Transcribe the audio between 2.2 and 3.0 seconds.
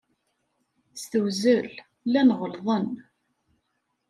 ɣelḍen.